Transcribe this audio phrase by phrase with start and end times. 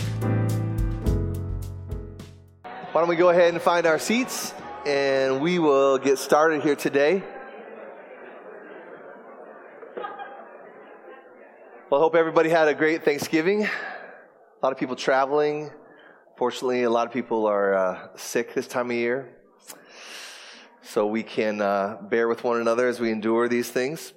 [2.64, 4.56] Why don't we go ahead and find our seats
[4.88, 7.22] and we will get started here today.
[11.92, 13.66] Well, I hope everybody had a great Thanksgiving.
[13.66, 13.70] A
[14.64, 15.70] lot of people traveling.
[16.38, 19.38] Fortunately, a lot of people are uh, sick this time of year.
[20.82, 24.12] So we can uh, bear with one another as we endure these things.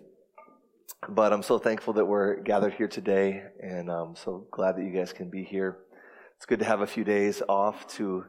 [1.08, 4.90] But I'm so thankful that we're gathered here today, and I'm so glad that you
[4.90, 5.78] guys can be here.
[6.36, 8.24] It's good to have a few days off to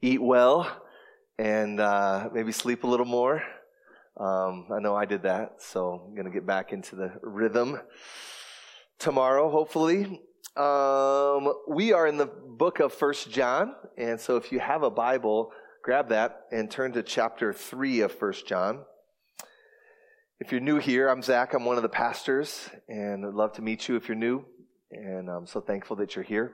[0.00, 0.82] eat well
[1.38, 3.42] and uh, maybe sleep a little more.
[4.18, 7.78] Um, I know I did that, so I'm going to get back into the rhythm
[8.98, 10.22] tomorrow, hopefully.
[10.56, 14.90] Um, we are in the book of First John, and so if you have a
[14.90, 15.50] Bible,
[15.82, 18.84] grab that and turn to chapter three of First John.
[20.38, 21.54] If you're new here, I'm Zach.
[21.54, 24.44] I'm one of the pastors, and I'd love to meet you if you're new.
[24.92, 26.52] And I'm so thankful that you're here.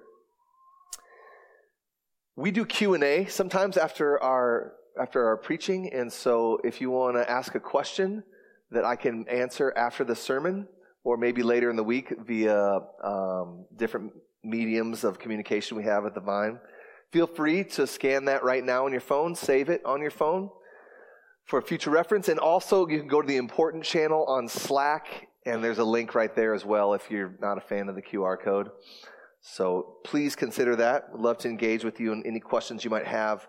[2.37, 6.91] We do Q and A sometimes after our after our preaching, and so if you
[6.91, 8.25] want to ask a question
[8.71, 10.69] that I can answer after the sermon,
[11.05, 14.13] or maybe later in the week via um, different
[14.43, 16.59] mediums of communication we have at the Vine.
[17.13, 20.51] Feel free to scan that right now on your phone, save it on your phone
[21.45, 22.29] for future reference.
[22.29, 26.15] And also, you can go to the important channel on Slack, and there's a link
[26.15, 28.71] right there as well if you're not a fan of the QR code.
[29.41, 31.09] So please consider that.
[31.13, 33.49] I'd love to engage with you on any questions you might have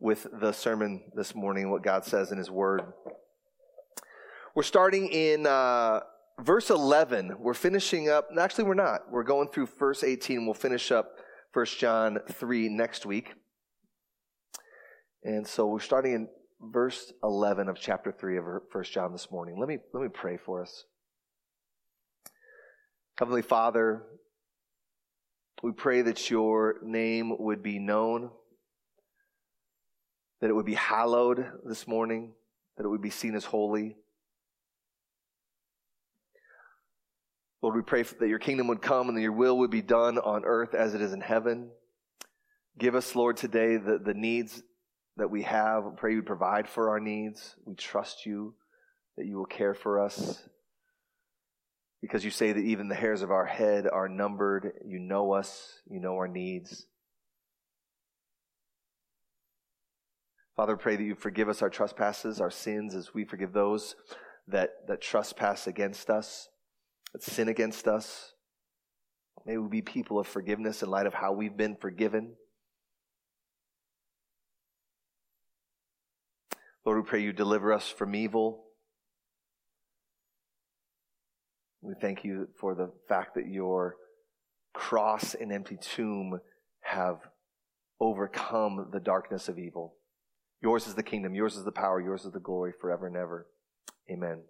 [0.00, 2.82] with the sermon this morning, what God says in His Word.
[4.54, 6.00] We're starting in uh,
[6.40, 8.28] verse 11, we're finishing up.
[8.38, 9.10] Actually, we're not.
[9.10, 10.44] We're going through verse 18.
[10.44, 11.12] We'll finish up
[11.52, 13.32] 1 John 3 next week.
[15.22, 16.28] And so we're starting in
[16.60, 19.58] verse 11 of chapter 3 of 1 John this morning.
[19.58, 20.84] Let me, let me pray for us.
[23.16, 24.02] Heavenly Father,
[25.62, 28.30] we pray that your name would be known,
[30.40, 32.32] that it would be hallowed this morning,
[32.76, 33.96] that it would be seen as holy.
[37.64, 40.18] Lord, we pray that your kingdom would come and that your will would be done
[40.18, 41.70] on earth as it is in heaven.
[42.78, 44.62] Give us, Lord, today the, the needs
[45.16, 45.84] that we have.
[45.84, 47.56] We pray you provide for our needs.
[47.64, 48.52] We trust you
[49.16, 50.46] that you will care for us.
[52.02, 54.70] Because you say that even the hairs of our head are numbered.
[54.84, 56.84] You know us, you know our needs.
[60.54, 63.96] Father, pray that you forgive us our trespasses, our sins, as we forgive those
[64.48, 66.50] that, that trespass against us
[67.14, 68.32] that sin against us.
[69.46, 72.34] May we be people of forgiveness in light of how we've been forgiven.
[76.84, 78.64] Lord, we pray you deliver us from evil.
[81.80, 83.96] We thank you for the fact that your
[84.74, 86.40] cross and empty tomb
[86.80, 87.18] have
[88.00, 89.94] overcome the darkness of evil.
[90.62, 93.46] Yours is the kingdom, yours is the power, yours is the glory forever and ever.
[94.10, 94.42] Amen.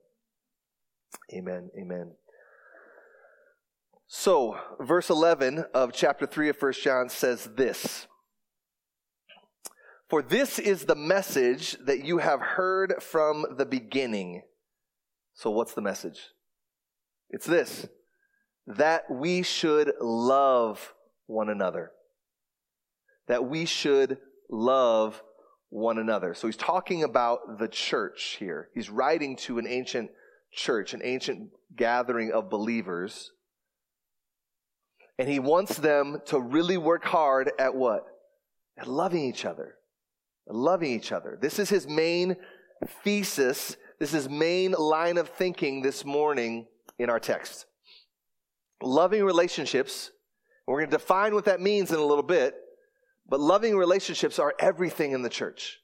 [1.33, 1.71] Amen.
[1.79, 2.13] Amen.
[4.07, 8.07] So, verse 11 of chapter 3 of 1 John says this
[10.09, 14.43] For this is the message that you have heard from the beginning.
[15.33, 16.21] So, what's the message?
[17.31, 17.87] It's this
[18.67, 20.95] that we should love
[21.27, 21.91] one another.
[23.27, 24.19] That we should
[24.51, 25.23] love
[25.71, 26.35] one another.
[26.35, 28.69] So, he's talking about the church here.
[28.75, 30.11] He's writing to an ancient
[30.53, 33.31] church, an ancient gathering of believers
[35.19, 38.07] and he wants them to really work hard at what?
[38.77, 39.77] At loving each other.
[40.49, 41.39] At loving each other.
[41.41, 42.37] This is his main
[43.03, 43.77] thesis.
[44.01, 46.67] This is his main line of thinking this morning
[46.99, 47.67] in our text.
[48.83, 50.11] Loving relationships.
[50.67, 52.55] We're going to define what that means in a little bit.
[53.29, 55.79] But loving relationships are everything in the church.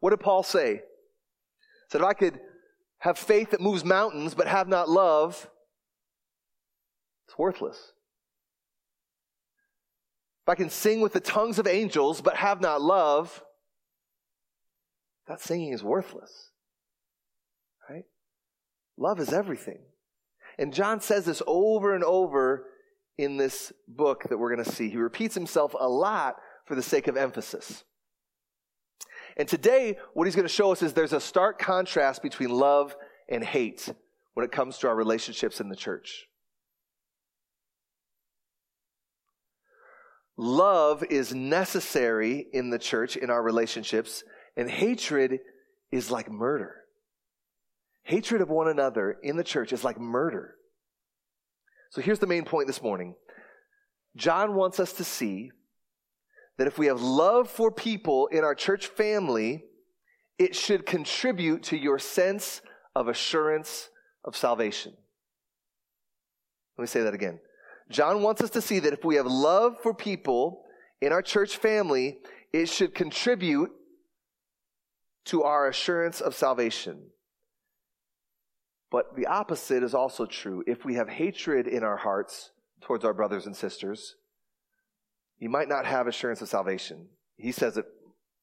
[0.00, 0.82] What did Paul say?
[1.90, 2.38] Said, if I could
[2.98, 5.50] have faith that moves mountains but have not love,
[7.26, 7.92] it's worthless.
[10.44, 13.42] If I can sing with the tongues of angels but have not love,
[15.26, 16.50] that singing is worthless.
[17.88, 18.04] Right?
[18.98, 19.78] Love is everything.
[20.58, 22.66] And John says this over and over
[23.16, 24.90] in this book that we're going to see.
[24.90, 26.36] He repeats himself a lot
[26.66, 27.84] for the sake of emphasis.
[29.38, 32.94] And today, what he's going to show us is there's a stark contrast between love
[33.30, 33.88] and hate
[34.34, 36.26] when it comes to our relationships in the church.
[40.36, 44.24] Love is necessary in the church, in our relationships,
[44.56, 45.40] and hatred
[45.90, 46.76] is like murder.
[48.02, 50.56] Hatred of one another in the church is like murder.
[51.90, 53.14] So here's the main point this morning
[54.16, 55.50] John wants us to see
[56.58, 59.64] that if we have love for people in our church family,
[60.38, 62.60] it should contribute to your sense
[62.94, 63.88] of assurance
[64.24, 64.92] of salvation.
[66.76, 67.40] Let me say that again.
[67.90, 70.64] John wants us to see that if we have love for people
[71.00, 72.18] in our church family,
[72.52, 73.70] it should contribute
[75.26, 77.10] to our assurance of salvation.
[78.90, 80.62] But the opposite is also true.
[80.66, 82.50] If we have hatred in our hearts
[82.80, 84.16] towards our brothers and sisters,
[85.38, 87.08] you might not have assurance of salvation.
[87.36, 87.86] He says it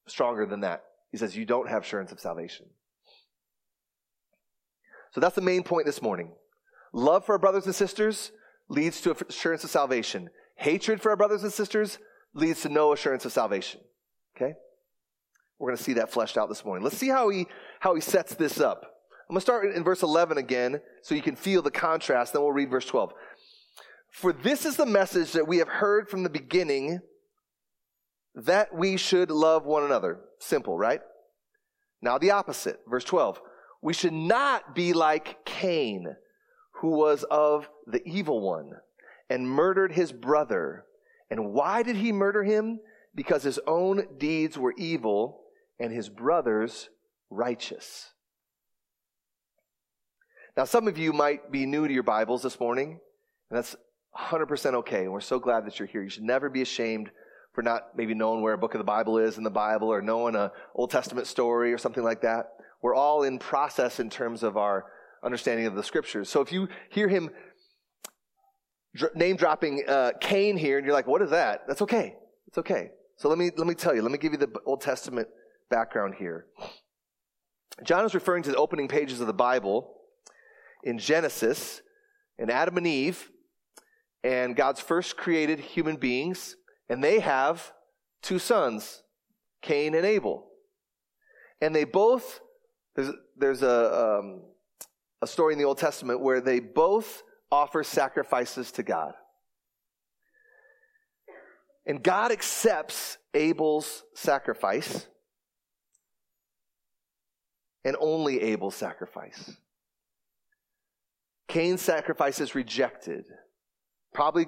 [0.08, 0.84] stronger than that.
[1.12, 2.66] He says you don't have assurance of salvation.
[5.14, 6.32] So that's the main point this morning.
[6.94, 8.32] Love for our brothers and sisters
[8.72, 10.30] leads to assurance of salvation.
[10.56, 12.00] Hatred for our brothers and sisters
[12.34, 13.82] leads to no assurance of salvation.
[14.36, 14.54] Okay?
[15.60, 16.84] We're going to see that fleshed out this morning.
[16.84, 17.48] Let's see how he,
[17.82, 18.84] how he sets this up.
[19.30, 22.42] I'm going to start in verse 11 again so you can feel the contrast, then
[22.42, 23.14] we'll read verse 12.
[24.10, 27.00] For this is the message that we have heard from the beginning
[28.36, 30.20] that we should love one another.
[30.40, 31.02] Simple, right?
[32.02, 33.42] Now the opposite, verse 12.
[33.82, 36.16] We should not be like Cain,
[36.81, 38.72] who was of the evil one
[39.30, 40.83] and murdered his brother.
[41.30, 42.80] And why did he murder him?
[43.13, 45.42] Because his own deeds were evil
[45.80, 46.89] and his brother's
[47.30, 48.10] righteous.
[50.57, 53.00] Now, some of you might be new to your Bibles this morning,
[53.50, 53.75] and that's
[54.18, 55.04] 100% okay.
[55.04, 56.01] And we're so glad that you're here.
[56.01, 57.12] You should never be ashamed
[57.54, 60.01] for not maybe knowing where a book of the Bible is in the Bible or
[60.01, 62.54] knowing an Old Testament story or something like that.
[62.81, 64.86] We're all in process in terms of our
[65.24, 66.30] understanding of the scriptures.
[66.30, 67.30] So if you hear him
[69.16, 71.62] name dropping uh, Cain here and you're like, what is that?
[71.68, 72.16] That's okay.
[72.48, 72.92] It's okay.
[73.18, 75.28] So let me, let me tell you, let me give you the Old Testament
[75.70, 76.48] background here.
[77.84, 79.94] John is referring to the opening pages of the Bible
[80.84, 81.82] in Genesis
[82.38, 83.30] and Adam and Eve
[84.24, 86.56] and God's first created human beings,
[86.90, 87.72] and they have
[88.22, 89.02] two sons,
[89.62, 90.48] Cain and Abel.
[91.60, 92.40] And they both,
[92.96, 94.42] there's, there's a, um,
[95.22, 99.14] a story in the Old Testament where they both offer sacrifices to God.
[101.86, 105.08] And God accepts Abel's sacrifice
[107.84, 109.52] and only Abel's sacrifice.
[111.48, 113.26] Cain's sacrifice is rejected,
[114.14, 114.46] probably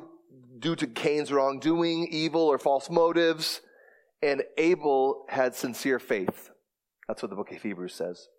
[0.60, 3.62] due to Cain's wrongdoing, evil or false motives,
[4.22, 6.52] and Abel had sincere faith.
[7.08, 8.30] That's what the book of Hebrews says.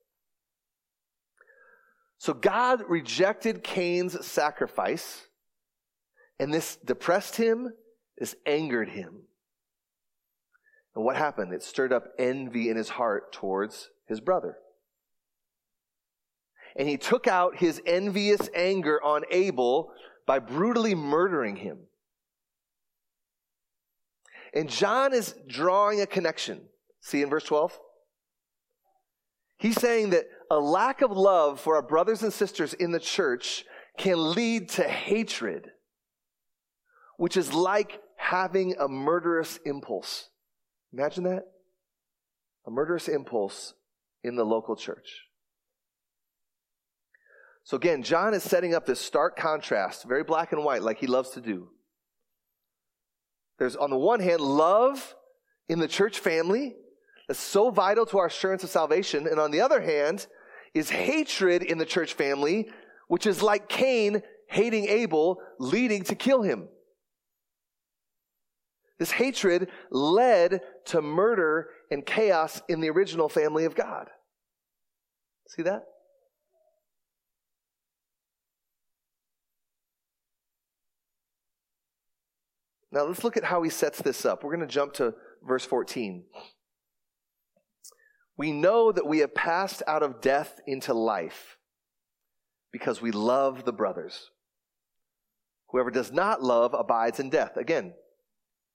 [2.18, 5.26] So God rejected Cain's sacrifice,
[6.38, 7.72] and this depressed him,
[8.18, 9.22] this angered him.
[10.94, 11.52] And what happened?
[11.52, 14.56] It stirred up envy in his heart towards his brother
[16.76, 19.92] and he took out his envious anger on Abel
[20.26, 21.78] by brutally murdering him.
[24.52, 26.62] And John is drawing a connection.
[27.00, 27.78] See in verse 12?
[29.58, 33.64] He's saying that a lack of love for our brothers and sisters in the church
[33.96, 35.70] can lead to hatred,
[37.16, 40.28] which is like having a murderous impulse.
[40.92, 41.44] Imagine that?
[42.66, 43.74] A murderous impulse
[44.22, 45.22] in the local church.
[47.62, 51.06] So again, John is setting up this stark contrast, very black and white, like he
[51.06, 51.68] loves to do.
[53.58, 55.14] There's, on the one hand, love
[55.68, 56.74] in the church family
[57.28, 59.26] that's so vital to our assurance of salvation.
[59.26, 60.26] And on the other hand,
[60.74, 62.68] is hatred in the church family,
[63.08, 66.68] which is like Cain hating Abel, leading to kill him.
[68.98, 74.08] This hatred led to murder and chaos in the original family of God.
[75.48, 75.84] See that?
[82.92, 84.44] Now let's look at how he sets this up.
[84.44, 85.14] We're going to jump to
[85.44, 86.24] verse 14.
[88.36, 91.56] We know that we have passed out of death into life
[92.72, 94.30] because we love the brothers.
[95.68, 97.56] Whoever does not love abides in death.
[97.56, 97.94] Again,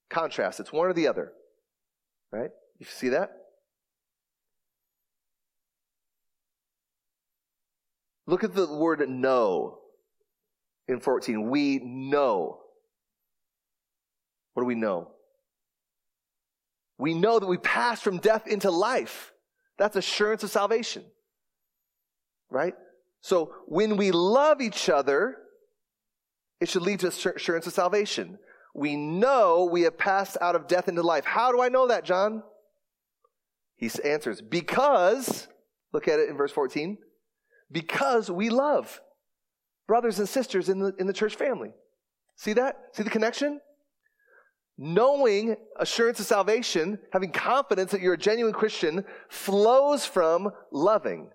[0.08, 0.60] contrast.
[0.60, 1.32] It's one or the other.
[2.32, 2.50] Right?
[2.78, 3.30] You see that?
[8.26, 9.78] Look at the word know
[10.88, 11.50] in 14.
[11.50, 12.60] We know.
[14.54, 15.10] What do we know?
[16.98, 19.29] We know that we pass from death into life.
[19.80, 21.02] That's assurance of salvation.
[22.50, 22.74] Right?
[23.22, 25.38] So when we love each other,
[26.60, 28.38] it should lead to assurance of salvation.
[28.74, 31.24] we know we have passed out of death into life.
[31.24, 32.42] How do I know that, John?
[33.76, 35.48] He answers, because,
[35.92, 36.98] look at it in verse 14,
[37.72, 39.00] because we love
[39.88, 41.72] brothers and sisters in the, in the church family.
[42.36, 42.76] See that?
[42.92, 43.60] See the connection?
[44.82, 51.28] Knowing assurance of salvation, having confidence that you're a genuine Christian, flows from loving.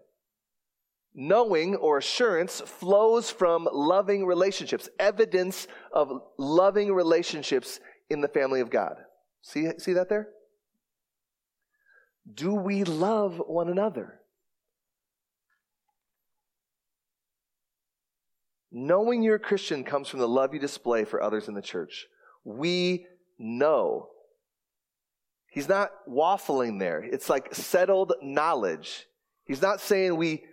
[1.14, 8.72] Knowing or assurance flows from loving relationships, evidence of loving relationships in the family of
[8.72, 8.96] God.
[9.44, 10.30] See, see that there?
[12.34, 14.22] Do we love one another?
[18.72, 22.08] Knowing you're a Christian comes from the love you display for others in the church.
[22.44, 23.06] We
[23.38, 24.10] know.
[25.50, 27.02] He's not waffling there.
[27.02, 29.06] It's like settled knowledge.
[29.46, 30.44] He's not saying we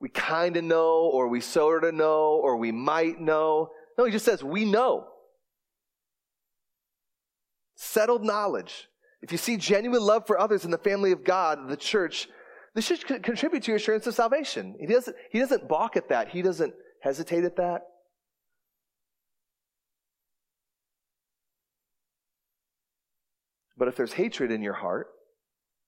[0.00, 3.70] we kind of know, or we sort of know, or we might know.
[3.96, 5.06] No, he just says, we know.
[7.74, 8.88] Settled knowledge.
[9.22, 12.28] If you see genuine love for others in the family of God, the church,
[12.74, 14.76] this should contribute to your assurance of salvation.
[14.78, 16.28] He doesn't, he doesn't balk at that.
[16.28, 17.82] He doesn't hesitate at that.
[23.78, 25.06] But if there's hatred in your heart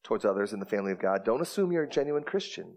[0.04, 2.76] towards others in the family of God, don't assume you're a genuine Christian.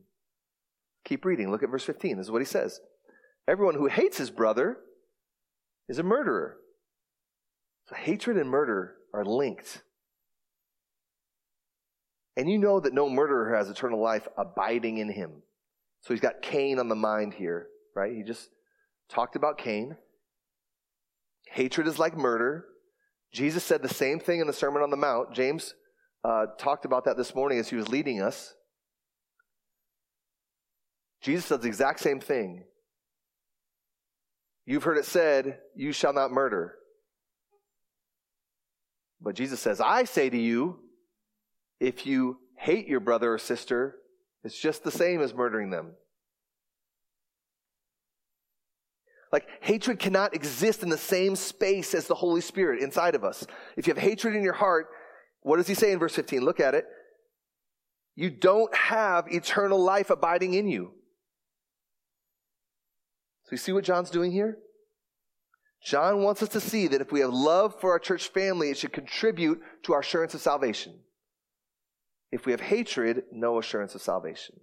[1.05, 1.51] Keep reading.
[1.51, 2.17] Look at verse 15.
[2.17, 2.79] This is what he says
[3.47, 4.77] Everyone who hates his brother
[5.87, 6.57] is a murderer.
[7.87, 9.83] So hatred and murder are linked.
[12.35, 15.43] And you know that no murderer has eternal life abiding in him.
[16.01, 18.13] So he's got Cain on the mind here, right?
[18.13, 18.49] He just
[19.09, 19.97] talked about Cain.
[21.51, 22.65] Hatred is like murder.
[23.33, 25.33] Jesus said the same thing in the Sermon on the Mount.
[25.33, 25.73] James
[26.23, 28.53] uh, talked about that this morning as he was leading us.
[31.21, 32.63] Jesus says the exact same thing.
[34.65, 36.75] You've heard it said, You shall not murder.
[39.19, 40.79] But Jesus says, I say to you,
[41.79, 43.95] if you hate your brother or sister,
[44.43, 45.93] it's just the same as murdering them.
[49.33, 53.47] Like, hatred cannot exist in the same space as the Holy Spirit inside of us.
[53.75, 54.85] If you have hatred in your heart,
[55.41, 56.41] what does he say in verse 15?
[56.41, 56.85] Look at it.
[58.15, 60.91] You don't have eternal life abiding in you.
[63.45, 64.59] So you see what John's doing here?
[65.83, 68.77] John wants us to see that if we have love for our church family, it
[68.77, 70.93] should contribute to our assurance of salvation.
[72.31, 74.59] If we have hatred, no assurance of salvation.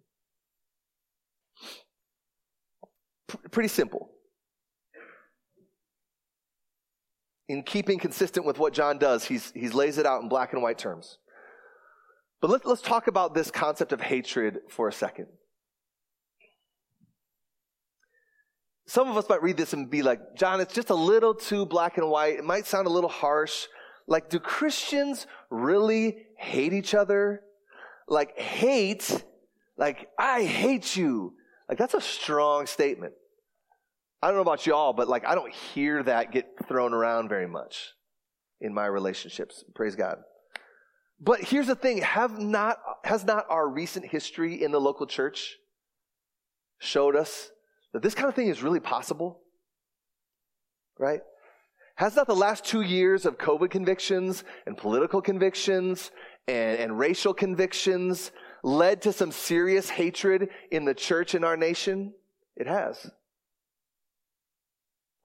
[3.27, 4.13] P- pretty simple.
[7.51, 10.63] In keeping consistent with what John does, he's, he lays it out in black and
[10.63, 11.19] white terms.
[12.41, 15.27] But let, let's talk about this concept of hatred for a second.
[18.91, 21.65] some of us might read this and be like, John, it's just a little too
[21.65, 22.35] black and white.
[22.35, 23.69] It might sound a little harsh.
[24.09, 27.43] Like, do Christians really hate each other?
[28.09, 29.25] Like, hate,
[29.77, 31.35] like, I hate you.
[31.69, 33.13] Like, that's a strong statement.
[34.23, 37.47] I don't know about y'all, but like, I don't hear that get thrown around very
[37.47, 37.93] much
[38.61, 39.65] in my relationships.
[39.75, 40.19] Praise God.
[41.21, 45.57] But here's the thing have not, has not our recent history in the local church
[46.79, 47.51] showed us
[47.93, 49.41] that this kind of thing is really possible?
[50.99, 51.21] Right?
[51.97, 56.11] Has not the last two years of COVID convictions and political convictions
[56.47, 62.15] and, and racial convictions led to some serious hatred in the church in our nation?
[62.57, 63.11] It has.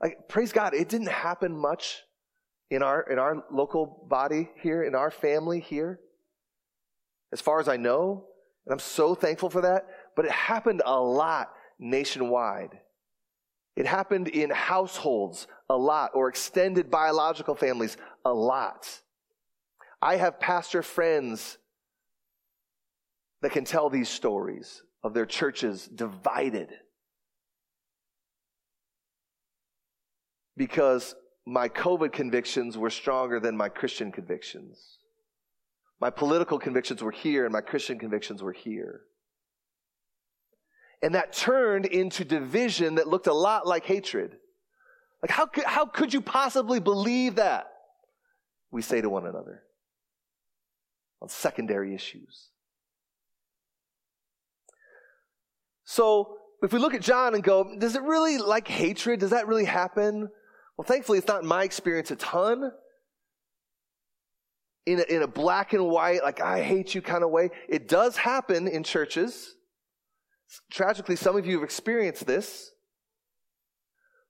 [0.01, 2.01] Like, praise God, it didn't happen much
[2.69, 5.99] in our, in our local body here, in our family here,
[7.31, 8.25] as far as I know.
[8.65, 9.87] And I'm so thankful for that.
[10.15, 12.79] But it happened a lot nationwide.
[13.75, 19.01] It happened in households a lot, or extended biological families a lot.
[20.01, 21.57] I have pastor friends
[23.41, 26.69] that can tell these stories of their churches divided
[30.57, 34.97] because my COVID convictions were stronger than my Christian convictions.
[36.00, 39.01] My political convictions were here and my Christian convictions were here.
[41.01, 44.38] And that turned into division that looked a lot like hatred.
[45.21, 47.67] Like, how could, how could you possibly believe that?
[48.71, 49.63] We say to one another
[51.21, 52.50] on secondary issues.
[55.85, 59.19] So, if we look at John and go, does it really like hatred?
[59.19, 60.29] Does that really happen?
[60.77, 62.72] Well, thankfully, it's not in my experience a ton.
[64.86, 67.50] In a, in a black and white, like, I hate you kind of way.
[67.67, 69.55] It does happen in churches.
[70.70, 72.72] Tragically, some of you have experienced this.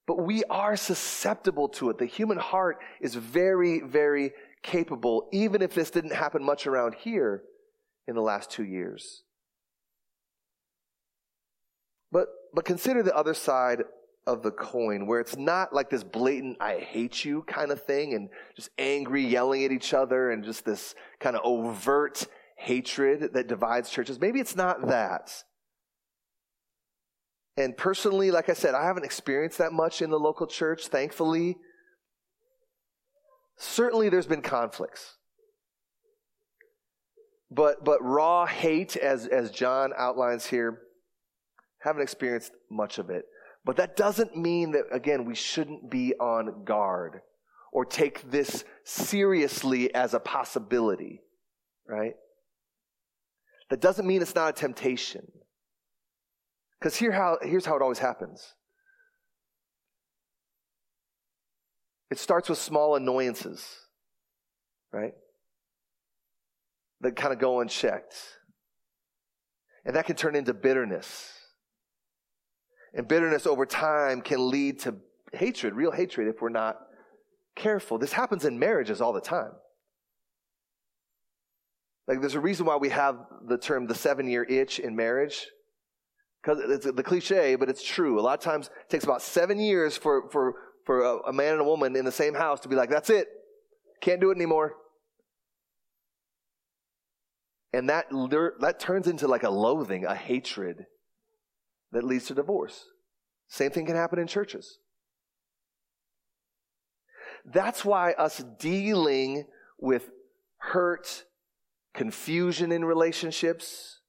[0.07, 1.97] But we are susceptible to it.
[1.97, 7.43] The human heart is very, very capable, even if this didn't happen much around here
[8.07, 9.23] in the last two years.
[12.11, 13.83] But, but consider the other side
[14.27, 18.13] of the coin where it's not like this blatant I hate you kind of thing
[18.13, 22.25] and just angry yelling at each other and just this kind of overt
[22.57, 24.19] hatred that divides churches.
[24.19, 25.43] Maybe it's not that.
[27.57, 31.57] And personally, like I said, I haven't experienced that much in the local church, thankfully.
[33.57, 35.15] Certainly there's been conflicts.
[37.51, 40.79] But but raw hate as as John outlines here,
[41.79, 43.25] haven't experienced much of it.
[43.65, 47.21] But that doesn't mean that, again, we shouldn't be on guard
[47.73, 51.21] or take this seriously as a possibility,
[51.87, 52.13] right?
[53.71, 55.29] That doesn't mean it's not a temptation.
[56.79, 58.53] Because here how, here's how it always happens
[62.11, 63.67] it starts with small annoyances,
[64.93, 65.13] right?
[67.01, 68.13] That kind of go unchecked.
[69.83, 71.31] And that can turn into bitterness
[72.95, 74.95] and bitterness over time can lead to
[75.33, 76.79] hatred, real hatred, if we're not
[77.55, 77.97] careful.
[77.97, 79.51] This happens in marriages all the time.
[82.07, 85.47] Like, there's a reason why we have the term the seven year itch in marriage.
[86.41, 88.19] Because it's the cliche, but it's true.
[88.19, 90.53] A lot of times it takes about seven years for, for,
[90.85, 93.09] for a, a man and a woman in the same house to be like, that's
[93.09, 93.27] it.
[93.99, 94.75] Can't do it anymore.
[97.73, 98.05] And that,
[98.59, 100.85] that turns into like a loathing, a hatred
[101.95, 102.89] that leads to divorce.
[103.47, 104.79] Same thing can happen in churches.
[107.45, 109.45] That's why us dealing
[109.79, 110.11] with
[110.57, 111.23] hurt,
[111.93, 114.01] confusion in relationships,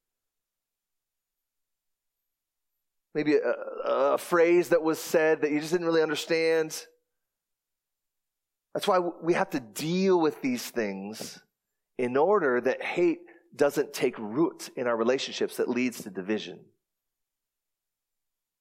[3.14, 3.50] maybe a,
[3.88, 6.86] a, phrase that was said that you just didn't really understand.
[8.74, 11.38] That's why we have to deal with these things
[11.98, 13.20] in order that hate
[13.54, 16.58] doesn't take root in our relationships that leads to division.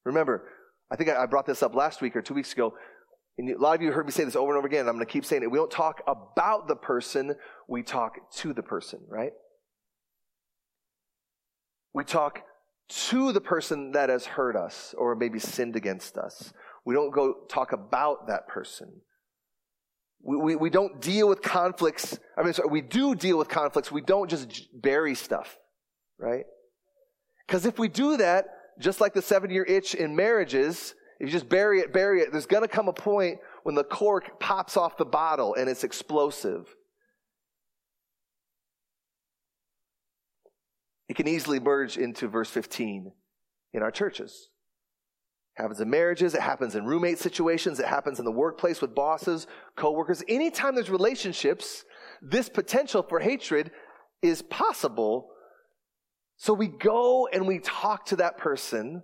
[0.05, 0.47] Remember,
[0.91, 2.73] I think I brought this up last week or two weeks ago.
[3.37, 4.87] And a lot of you heard me say this over and over again.
[4.87, 5.51] I'm going to keep saying it.
[5.51, 7.35] We don't talk about the person,
[7.67, 9.33] we talk to the person, right?
[11.93, 12.43] We talk
[12.87, 16.53] to the person that has hurt us or maybe sinned against us.
[16.85, 19.01] We don't go talk about that person.
[20.21, 22.19] We, we, we don't deal with conflicts.
[22.37, 23.91] I mean, sorry, we do deal with conflicts.
[23.91, 25.57] We don't just bury stuff,
[26.19, 26.45] right?
[27.47, 28.45] Because if we do that,
[28.79, 32.31] just like the seven year itch in marriages, if you just bury it, bury it,
[32.31, 35.83] there's going to come a point when the cork pops off the bottle and it's
[35.83, 36.67] explosive.
[41.07, 43.11] It can easily merge into verse 15
[43.73, 44.49] in our churches.
[45.57, 48.93] It happens in marriages, it happens in roommate situations, it happens in the workplace with
[48.93, 50.21] bosses, coworkers.
[50.27, 51.85] Anytime there's relationships,
[52.21, 53.71] this potential for hatred
[54.21, 55.29] is possible
[56.37, 59.03] so we go and we talk to that person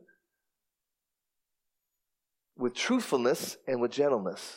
[2.58, 4.56] with truthfulness and with gentleness.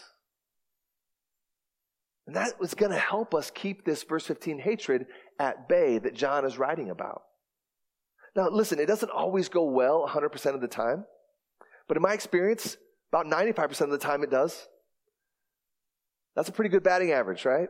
[2.27, 5.07] And that was going to help us keep this verse 15 hatred
[5.39, 7.23] at bay that John is writing about.
[8.35, 11.05] Now, listen, it doesn't always go well 100% of the time,
[11.87, 12.77] but in my experience,
[13.13, 14.67] about 95% of the time it does.
[16.35, 17.69] That's a pretty good batting average, right?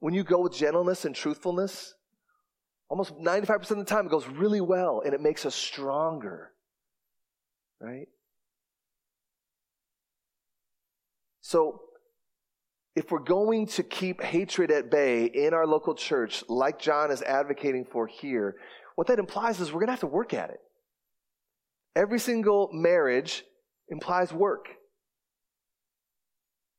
[0.00, 1.94] When you go with gentleness and truthfulness,
[2.88, 6.52] Almost 95% of the time, it goes really well and it makes us stronger.
[7.80, 8.08] Right?
[11.40, 11.82] So,
[12.94, 17.22] if we're going to keep hatred at bay in our local church, like John is
[17.22, 18.56] advocating for here,
[18.94, 20.60] what that implies is we're going to have to work at it.
[21.94, 23.44] Every single marriage
[23.88, 24.68] implies work.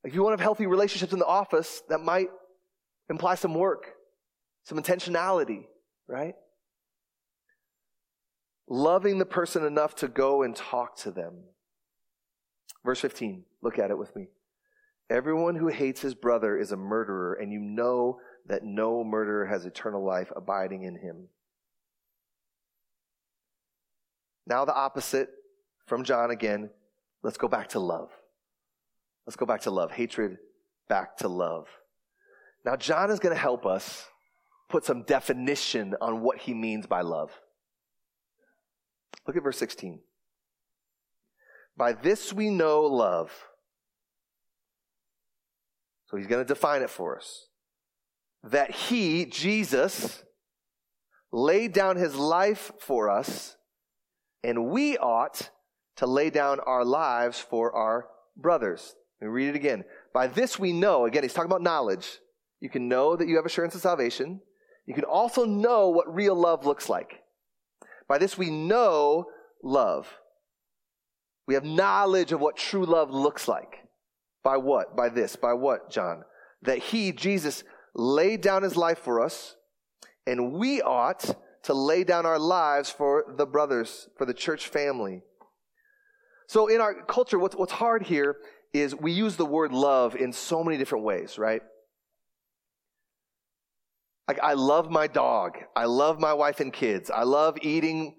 [0.04, 2.30] If you want to have healthy relationships in the office, that might
[3.10, 3.92] imply some work,
[4.64, 5.66] some intentionality
[6.08, 6.36] right?
[8.68, 11.44] Loving the person enough to go and talk to them.
[12.84, 14.28] Verse 15, look at it with me.
[15.10, 19.66] Everyone who hates his brother is a murderer, and you know that no murderer has
[19.66, 21.30] eternal life abiding in him.
[24.46, 25.30] Now, the opposite
[25.88, 26.70] from John again.
[27.24, 28.10] Let's go back to love.
[29.26, 29.92] Let's go back to love.
[29.92, 30.38] Hatred
[30.88, 31.68] back to love.
[32.64, 34.06] Now, John is going to help us
[34.70, 37.32] put some definition on what he means by love.
[39.26, 40.00] Look at verse 16.
[41.76, 43.32] By this we know love.
[46.08, 47.48] So he's going to define it for us.
[48.44, 50.24] That he, Jesus,
[51.32, 53.58] laid down his life for us,
[54.44, 55.50] and we ought
[55.98, 58.96] to lay down our lives for our brothers.
[59.20, 59.84] Let me read it again.
[60.14, 62.20] By this we know, again, he's talking about knowledge.
[62.62, 64.42] You can know that you have assurance of salvation.
[64.88, 67.22] You can also know what real love looks like.
[68.08, 69.26] By this we know
[69.62, 70.08] love.
[71.46, 73.84] We have knowledge of what true love looks like.
[74.44, 74.96] By what?
[74.96, 75.36] By this.
[75.36, 76.24] By what, John?
[76.62, 79.56] That he, Jesus, laid down his life for us,
[80.26, 85.22] and we ought to lay down our lives for the brothers, for the church family.
[86.48, 88.38] So in our culture, what's, what's hard here
[88.74, 91.62] is we use the word love in so many different ways, right?
[94.28, 95.58] Like, I love my dog.
[95.76, 97.10] I love my wife and kids.
[97.10, 98.16] I love eating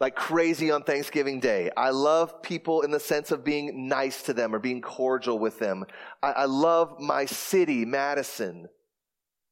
[0.00, 1.70] like crazy on Thanksgiving Day.
[1.76, 5.58] I love people in the sense of being nice to them or being cordial with
[5.58, 5.84] them.
[6.22, 8.68] I, I love my city, Madison.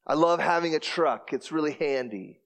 [0.07, 1.35] I love having a truck.
[1.35, 2.41] It's really handy.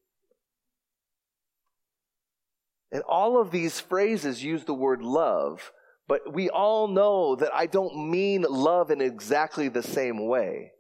[2.91, 5.73] And all of these phrases use the word love,
[6.09, 10.73] but we all know that I don't mean love in exactly the same way.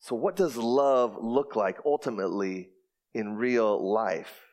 [0.00, 2.70] So, what does love look like ultimately
[3.14, 4.46] in real life?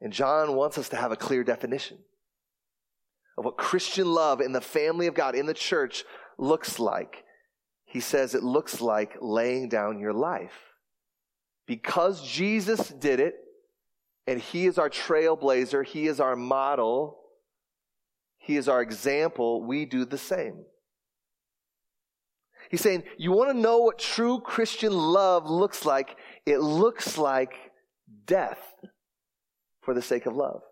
[0.00, 1.98] And John wants us to have a clear definition
[3.38, 6.04] of what Christian love in the family of God, in the church,
[6.36, 7.24] looks like.
[7.84, 10.58] He says it looks like laying down your life.
[11.66, 13.34] Because Jesus did it,
[14.26, 17.20] and He is our trailblazer, He is our model,
[18.38, 20.64] He is our example, we do the same.
[22.72, 26.16] He's saying, You want to know what true Christian love looks like?
[26.46, 27.52] It looks like
[28.26, 28.58] death
[29.82, 30.62] for the sake of love.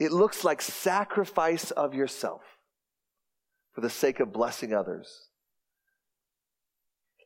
[0.00, 2.40] It looks like sacrifice of yourself
[3.74, 5.28] for the sake of blessing others.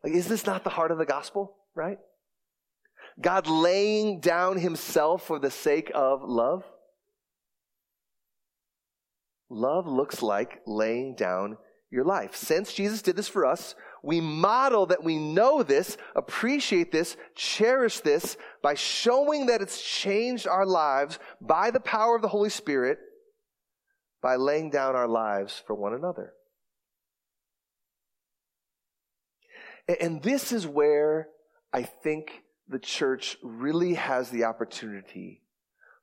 [0.02, 1.98] Like, is this not the heart of the gospel, right?
[3.20, 6.64] God laying down himself for the sake of love?
[9.50, 11.58] Love looks like laying down
[11.90, 12.36] your life.
[12.36, 18.00] Since Jesus did this for us, we model that we know this, appreciate this, cherish
[18.00, 22.98] this by showing that it's changed our lives by the power of the Holy Spirit
[24.22, 26.32] by laying down our lives for one another.
[30.00, 31.28] And this is where
[31.72, 35.42] I think the church really has the opportunity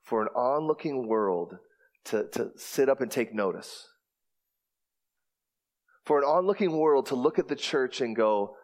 [0.03, 1.57] for an onlooking world
[2.07, 3.87] to, to sit up and take notice.
[6.05, 8.55] For an onlooking world to look at the church and go,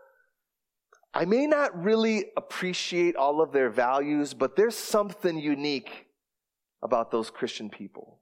[1.14, 6.08] I may not really appreciate all of their values, but there's something unique
[6.82, 8.20] about those Christian people.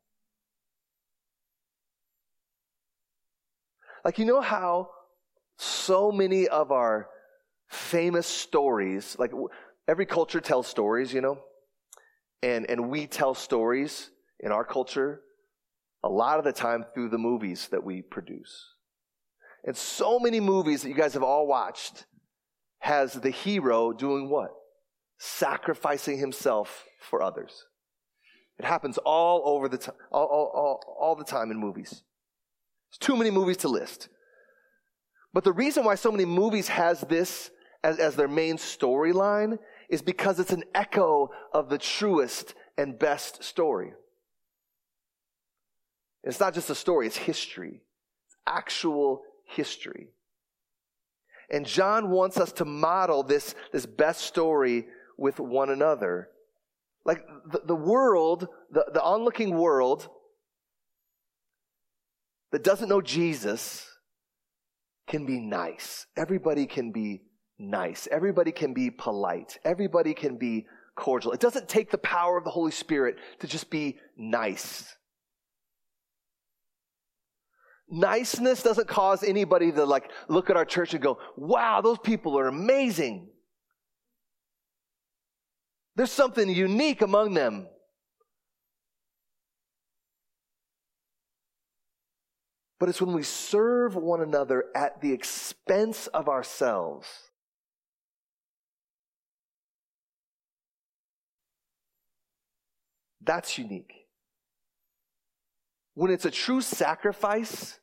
[4.04, 4.90] Like, you know how
[5.58, 7.08] so many of our
[7.70, 9.32] famous stories, like
[9.88, 11.40] every culture tells stories, you know,
[12.44, 14.11] and, and we tell stories
[14.42, 15.22] in our culture
[16.04, 18.74] a lot of the time through the movies that we produce.
[19.66, 22.06] And so many movies that you guys have all watched
[22.80, 24.50] has the hero doing what?
[25.20, 27.66] Sacrificing himself for others.
[28.58, 31.90] It happens all over the time, all, all, all, all the time in movies.
[31.90, 34.10] There's too many movies to list.
[35.34, 37.52] But the reason why so many movies has this
[37.84, 39.58] as, as their main storyline
[39.90, 43.94] is because it's an echo of the truest and best story.
[46.24, 47.82] It's not just a story, it's history.
[48.28, 50.10] It's actual history.
[51.50, 56.30] And John wants us to model this, this best story with one another.
[57.04, 60.08] Like the, the world, the, the onlooking world
[62.52, 63.88] that doesn't know Jesus
[65.08, 66.06] can be nice.
[66.16, 67.24] Everybody can be
[67.60, 68.08] nice.
[68.12, 69.58] Everybody can be polite.
[69.66, 71.34] Everybody can be cordial.
[71.34, 74.96] It doesn't take the power of the Holy Spirit to just be nice.
[77.92, 82.40] Niceness doesn't cause anybody to like look at our church and go, wow, those people
[82.40, 83.28] are amazing.
[85.98, 87.68] There's something unique among them.
[92.80, 97.08] But it's when we serve one another at the expense of ourselves.
[103.22, 103.94] That's unique.
[105.94, 107.78] When it's a true sacrifice,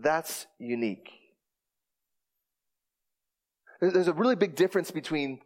[0.00, 1.10] that's unique.
[3.80, 5.40] There's a really big difference between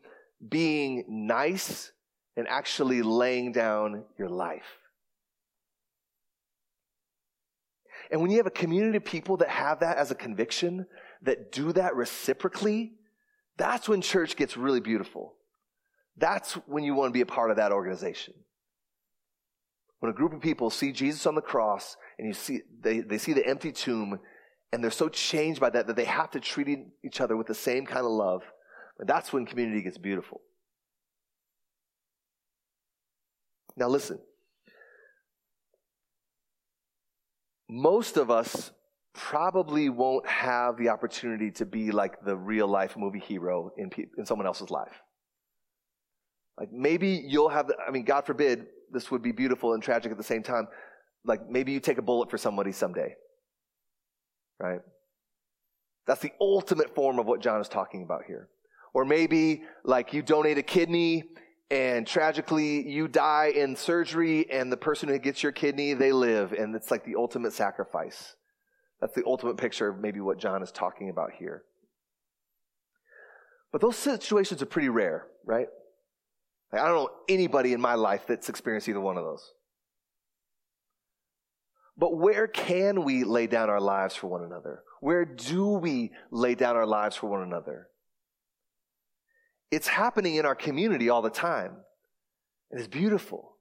[0.46, 1.92] being nice
[2.36, 4.78] and actually laying down your life.
[8.10, 10.86] And when you have a community of people that have that as a conviction,
[11.22, 12.92] that do that reciprocally,
[13.56, 15.34] That's when church gets really beautiful.
[16.16, 18.34] That's when you want to be a part of that organization.
[20.00, 23.18] When a group of people see Jesus on the cross and you see, they, they
[23.18, 24.18] see the empty tomb
[24.72, 26.68] and they're so changed by that that they have to treat
[27.04, 28.42] each other with the same kind of love.
[28.98, 30.40] And That's when community gets beautiful.
[33.76, 34.18] Now, listen.
[37.68, 38.70] Most of us
[39.14, 44.24] probably won't have the opportunity to be like the real life movie hero in, in
[44.24, 45.00] someone else's life.
[46.58, 50.12] Like maybe you'll have, the, I mean, God forbid, this would be beautiful and tragic
[50.12, 50.68] at the same time.
[51.24, 53.14] Like maybe you take a bullet for somebody someday.
[54.62, 54.80] Right?
[56.06, 58.48] That's the ultimate form of what John is talking about here.
[58.94, 61.24] Or maybe like you donate a kidney
[61.70, 66.52] and tragically you die in surgery and the person who gets your kidney, they live
[66.52, 68.36] and it's like the ultimate sacrifice.
[69.00, 71.64] That's the ultimate picture of maybe what John is talking about here.
[73.72, 75.66] But those situations are pretty rare, right?
[76.72, 79.50] Like, I don't know anybody in my life that's experienced either one of those.
[81.96, 84.82] But where can we lay down our lives for one another?
[85.00, 87.88] Where do we lay down our lives for one another?
[89.70, 91.76] It's happening in our community all the time.
[92.70, 93.56] And it's beautiful.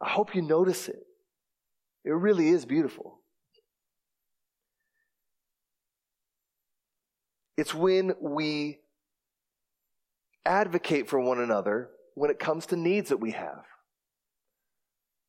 [0.00, 1.02] I hope you notice it.
[2.04, 3.20] It really is beautiful.
[7.56, 8.80] It's when we
[10.44, 13.64] advocate for one another when it comes to needs that we have.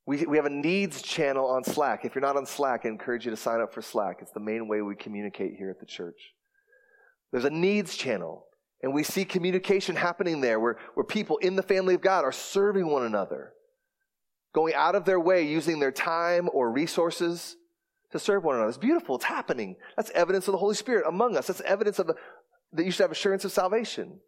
[0.08, 2.06] We, we have a needs channel on Slack.
[2.06, 4.20] If you're not on Slack, I encourage you to sign up for Slack.
[4.22, 6.34] It's the main way we communicate here at the church.
[7.32, 8.46] There's a needs channel,
[8.82, 12.32] and we see communication happening there where, where people in the family of God are
[12.32, 13.52] serving one another,
[14.56, 17.58] going out of their way, using their time or resources
[18.14, 18.70] to serve one another.
[18.70, 19.18] It's beautiful.
[19.18, 19.76] It's happening.
[19.98, 21.48] That's evidence of the Holy Spirit among us.
[21.48, 22.16] That's evidence of the,
[22.72, 24.22] that you should have assurance of salvation.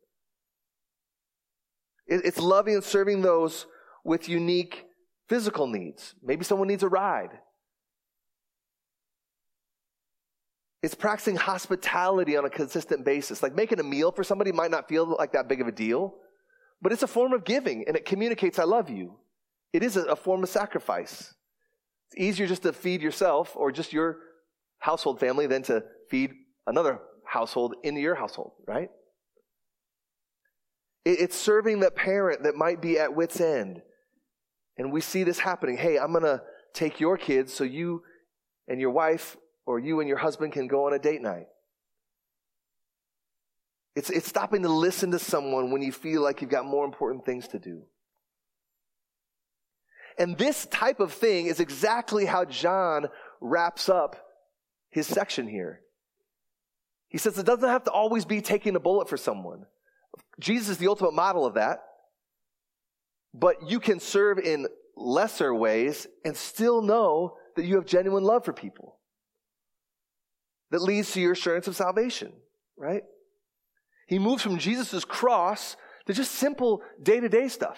[2.05, 3.65] It, it's loving and serving those
[4.03, 4.87] with unique
[5.29, 6.15] physical needs.
[6.21, 7.39] Maybe someone needs a ride.
[10.81, 13.43] It's practicing hospitality on a consistent basis.
[13.43, 16.15] Like making a meal for somebody might not feel like that big of a deal,
[16.81, 19.17] but it's a form of giving and it communicates, I love you.
[19.73, 21.33] It is a, form of sacrifice.
[22.07, 24.17] It's easier just to feed yourself or just your
[24.79, 26.31] household family than to feed
[26.65, 28.89] another household into your household, right?
[31.05, 33.81] It's serving that parent that might be at wit's end.
[34.79, 35.77] And we see this happening.
[35.77, 36.41] Hey, I'm going to
[36.73, 38.01] take your kids so you
[38.67, 41.47] and your wife or you and your husband can go on a date night.
[43.93, 47.25] It's, it's stopping to listen to someone when you feel like you've got more important
[47.25, 47.81] things to do.
[50.17, 53.07] And this type of thing is exactly how John
[53.41, 54.15] wraps up
[54.89, 55.81] his section here.
[57.09, 59.65] He says it doesn't have to always be taking a bullet for someone.
[60.39, 61.79] Jesus is the ultimate model of that.
[63.33, 68.45] But you can serve in lesser ways and still know that you have genuine love
[68.45, 68.99] for people.
[70.71, 72.31] That leads to your assurance of salvation,
[72.77, 73.03] right?
[74.07, 77.77] He moves from Jesus' cross to just simple day to day stuff,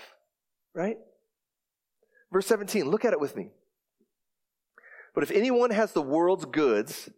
[0.73, 0.97] right?
[2.31, 3.49] Verse 17, look at it with me.
[5.13, 7.09] But if anyone has the world's goods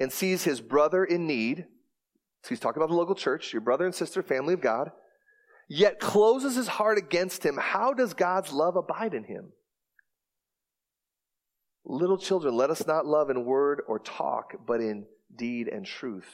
[0.00, 1.66] and sees his brother in need,
[2.42, 4.90] so he's talking about the local church, your brother and sister, family of God,
[5.68, 9.52] yet closes his heart against him, how does God's love abide in him?
[11.84, 16.28] Little children, let us not love in word or talk, but in deed and truth.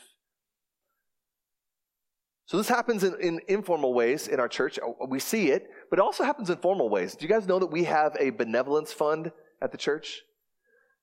[2.47, 4.79] So this happens in, in, informal ways in our church.
[5.07, 7.15] We see it, but it also happens in formal ways.
[7.15, 9.31] Do you guys know that we have a benevolence fund
[9.63, 10.23] at the church?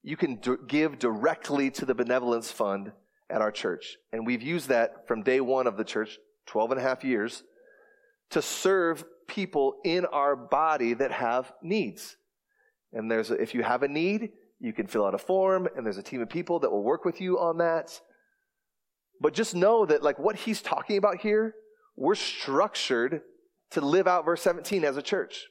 [0.03, 2.91] You can give directly to the benevolence fund
[3.29, 3.95] at our church.
[4.11, 7.43] And we've used that from day one of the church, 12 and a half years,
[8.31, 12.15] to serve people in our body that have needs.
[12.93, 15.85] And there's, a, if you have a need, you can fill out a form, and
[15.85, 17.99] there's a team of people that will work with you on that.
[19.21, 21.53] But just know that, like, what he's talking about here,
[21.95, 23.21] we're structured
[23.71, 25.47] to live out verse 17 as a church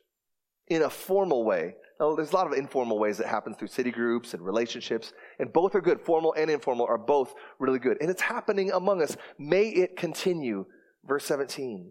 [0.68, 1.74] in a formal way.
[1.98, 5.52] Now, there's a lot of informal ways that happen through city groups and relationships, and
[5.52, 6.00] both are good.
[6.00, 7.96] Formal and informal are both really good.
[8.00, 9.16] And it's happening among us.
[9.38, 10.66] May it continue.
[11.04, 11.90] Verse 17.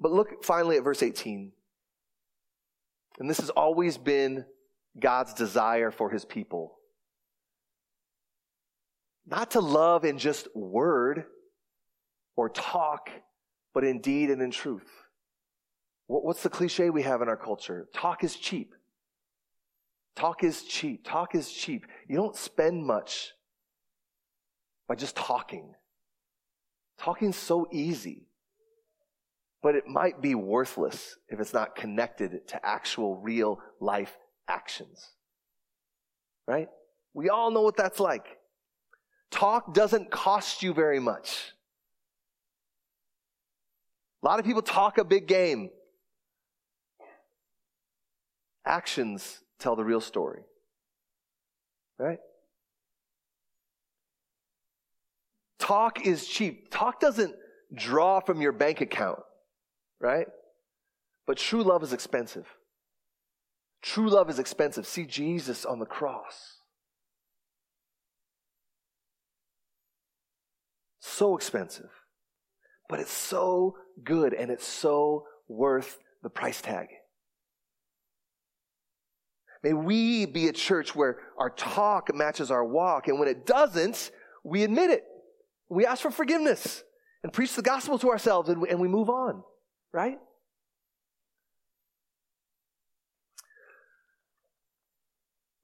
[0.00, 1.52] But look finally at verse 18.
[3.18, 4.46] And this has always been
[4.98, 6.78] God's desire for his people.
[9.26, 11.24] Not to love in just word
[12.34, 13.10] or talk,
[13.74, 14.88] but in deed and in truth.
[16.06, 17.86] What's the cliche we have in our culture?
[17.94, 18.74] Talk is cheap.
[20.16, 21.04] Talk is cheap.
[21.04, 21.86] Talk is cheap.
[22.08, 23.32] You don't spend much
[24.88, 25.74] by just talking.
[26.98, 28.26] Talking's so easy,
[29.62, 34.16] but it might be worthless if it's not connected to actual real life
[34.48, 35.10] actions.
[36.46, 36.68] Right?
[37.14, 38.26] We all know what that's like.
[39.30, 41.52] Talk doesn't cost you very much.
[44.22, 45.70] A lot of people talk a big game.
[48.66, 50.42] Actions tell the real story.
[51.98, 52.18] Right?
[55.58, 56.70] Talk is cheap.
[56.70, 57.34] Talk doesn't
[57.74, 59.20] draw from your bank account,
[60.00, 60.26] right?
[61.26, 62.46] But true love is expensive.
[63.82, 64.86] True love is expensive.
[64.86, 66.56] See Jesus on the cross.
[71.00, 71.90] So expensive,
[72.88, 76.88] but it's so good and it's so worth the price tag.
[79.62, 84.10] May we be a church where our talk matches our walk, and when it doesn't,
[84.44, 85.04] we admit it.
[85.68, 86.82] We ask for forgiveness
[87.22, 89.42] and preach the gospel to ourselves, and we, and we move on,
[89.92, 90.18] right?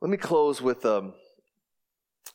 [0.00, 1.14] Let me close with um,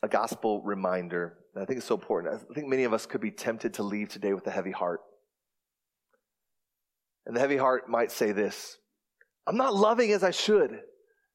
[0.01, 1.37] a gospel reminder.
[1.55, 2.33] I think it's so important.
[2.33, 5.01] I think many of us could be tempted to leave today with a heavy heart.
[7.25, 8.77] And the heavy heart might say this
[9.47, 10.81] I'm not loving as I should.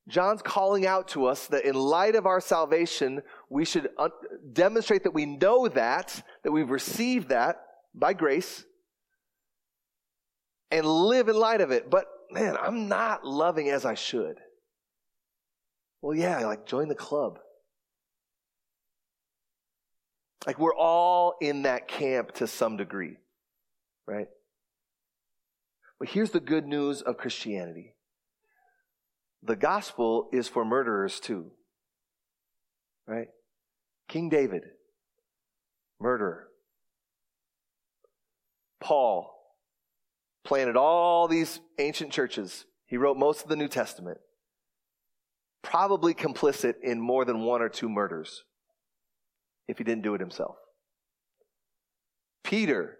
[0.08, 4.10] John's calling out to us that in light of our salvation, we should un-
[4.52, 7.56] demonstrate that we know that, that we've received that
[7.92, 8.64] by grace,
[10.70, 11.90] and live in light of it.
[11.90, 14.38] But man, I'm not loving as I should.
[16.02, 17.38] Well, yeah, like join the club.
[20.46, 23.16] Like we're all in that camp to some degree,
[24.06, 24.28] right?
[25.98, 27.94] But here's the good news of Christianity
[29.42, 31.52] the gospel is for murderers too.
[33.06, 33.28] Right?
[34.08, 34.64] King David,
[36.00, 36.48] murderer.
[38.80, 39.35] Paul
[40.46, 42.64] planted all these ancient churches.
[42.86, 44.18] He wrote most of the New Testament.
[45.62, 48.44] Probably complicit in more than one or two murders
[49.68, 50.56] if he didn't do it himself.
[52.44, 52.98] Peter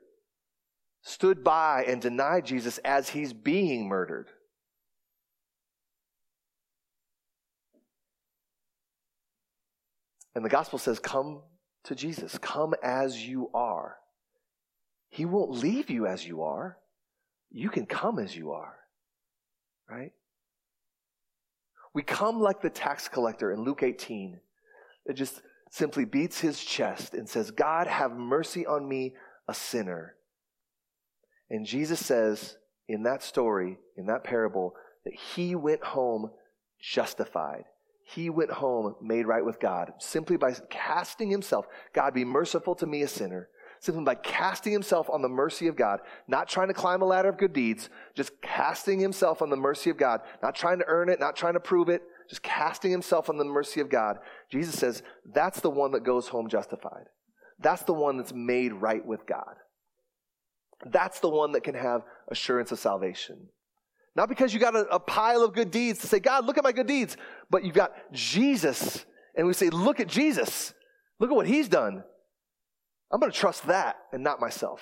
[1.03, 4.29] stood by and denied Jesus as he's being murdered.
[10.35, 11.43] And the gospel says, Come
[11.85, 12.37] to Jesus.
[12.39, 13.97] Come as you are.
[15.09, 16.77] He won't leave you as you are.
[17.51, 18.77] You can come as you are.
[19.89, 20.13] Right?
[21.95, 24.41] We come like the tax collector in Luke 18.
[25.07, 29.15] that just simply beats his chest and says, God, have mercy on me,
[29.49, 30.15] a sinner.
[31.49, 32.57] And Jesus says
[32.89, 36.31] in that story, in that parable, that he went home
[36.81, 37.65] justified
[38.09, 41.67] he went home made right with God simply by casting himself.
[41.93, 43.49] God, be merciful to me, a sinner.
[43.81, 47.29] Simply by casting himself on the mercy of God, not trying to climb a ladder
[47.29, 51.09] of good deeds, just casting himself on the mercy of God, not trying to earn
[51.09, 54.17] it, not trying to prove it, just casting himself on the mercy of God.
[54.51, 57.05] Jesus says that's the one that goes home justified.
[57.59, 59.55] That's the one that's made right with God.
[60.85, 63.49] That's the one that can have assurance of salvation.
[64.15, 66.65] Not because you got a, a, pile of good deeds to say, God, look at
[66.65, 67.17] my good deeds,
[67.51, 69.05] but you've got Jesus.
[69.37, 70.73] And we say, look at Jesus.
[71.19, 72.03] Look at what he's done.
[73.11, 74.81] I'm going to trust that and not myself.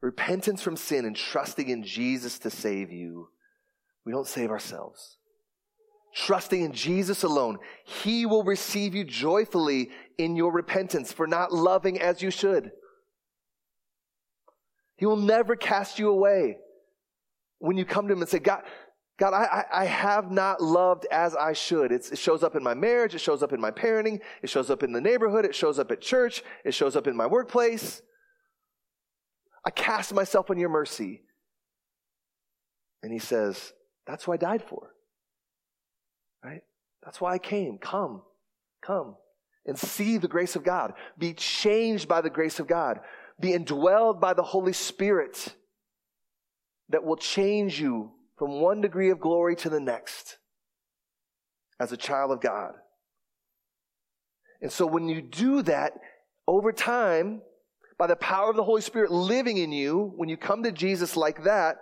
[0.00, 3.28] Repentance from sin and trusting in Jesus to save you.
[4.04, 5.18] We don't save ourselves
[6.16, 12.00] trusting in Jesus alone, He will receive you joyfully in your repentance for not loving
[12.00, 12.70] as you should.
[14.96, 16.56] He will never cast you away
[17.58, 18.62] when you come to Him and say, God,
[19.18, 21.90] God, I, I have not loved as I should.
[21.90, 23.14] It's, it shows up in my marriage.
[23.14, 24.20] It shows up in my parenting.
[24.42, 25.46] It shows up in the neighborhood.
[25.46, 26.44] It shows up at church.
[26.64, 28.02] It shows up in my workplace.
[29.64, 31.22] I cast myself on your mercy.
[33.02, 33.72] And he says,
[34.06, 34.90] That's who I died for.
[36.44, 36.62] Right?
[37.02, 37.78] That's why I came.
[37.78, 38.20] Come,
[38.82, 39.16] come
[39.64, 40.92] and see the grace of God.
[41.18, 43.00] Be changed by the grace of God.
[43.40, 45.54] Be indwelled by the Holy Spirit
[46.88, 50.38] that will change you from one degree of glory to the next
[51.80, 52.72] as a child of God.
[54.60, 55.92] And so when you do that
[56.46, 57.42] over time,
[57.98, 61.16] by the power of the Holy Spirit living in you, when you come to Jesus
[61.16, 61.76] like that,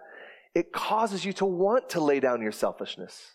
[0.55, 3.35] it causes you to want to lay down your selfishness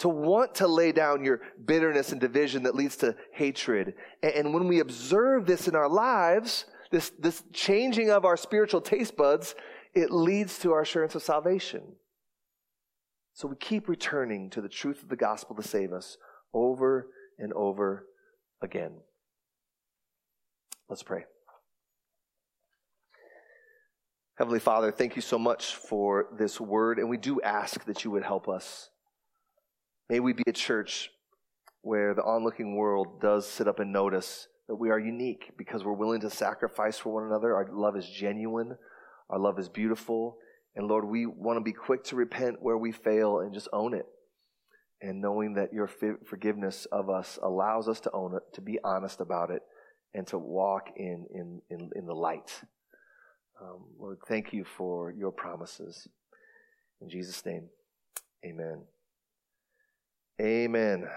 [0.00, 3.92] to want to lay down your bitterness and division that leads to hatred.
[4.22, 9.14] And when we observe this in our lives, this, this changing of our spiritual taste
[9.14, 9.54] buds,
[9.94, 11.82] it leads to our assurance of salvation.
[13.32, 16.16] So we keep returning to the truth of the gospel to save us
[16.52, 17.08] over
[17.38, 18.06] and over
[18.62, 18.92] again.
[20.88, 21.24] Let's pray.
[24.36, 28.10] Heavenly Father, thank you so much for this word, and we do ask that you
[28.10, 28.88] would help us.
[30.08, 31.10] May we be a church
[31.82, 35.92] where the onlooking world does sit up and notice that we are unique because we're
[35.92, 37.54] willing to sacrifice for one another.
[37.54, 38.76] Our love is genuine,
[39.28, 40.38] our love is beautiful.
[40.76, 43.94] And Lord, we want to be quick to repent where we fail and just own
[43.94, 44.06] it.
[45.02, 45.88] And knowing that your
[46.26, 49.62] forgiveness of us allows us to own it, to be honest about it,
[50.14, 52.62] and to walk in, in, in, in the light.
[53.60, 56.06] Um, Lord, thank you for your promises.
[57.00, 57.68] In Jesus' name,
[58.44, 58.82] amen.
[60.40, 61.08] Amen.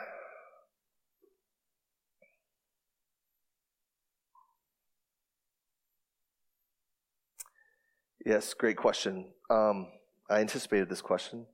[8.26, 9.26] Yes, great question.
[9.54, 9.88] Um,
[10.30, 11.46] I anticipated this question.